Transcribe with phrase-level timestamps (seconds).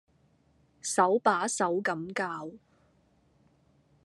[0.81, 2.51] 手把手咁教